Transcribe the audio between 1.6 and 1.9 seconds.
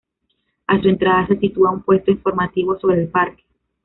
un